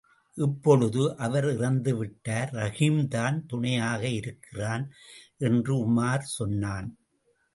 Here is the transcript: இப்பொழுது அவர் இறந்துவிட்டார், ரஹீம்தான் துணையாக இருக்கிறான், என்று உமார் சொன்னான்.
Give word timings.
இப்பொழுது 0.37 1.17
அவர் 1.17 1.45
இறந்துவிட்டார், 1.45 2.49
ரஹீம்தான் 2.51 3.37
துணையாக 3.45 4.07
இருக்கிறான், 4.07 4.89
என்று 5.37 5.73
உமார் 5.85 6.25
சொன்னான். 6.37 6.97